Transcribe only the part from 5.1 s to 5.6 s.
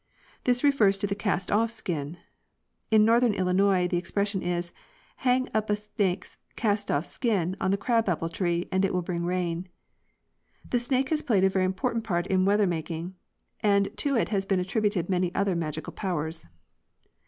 Hang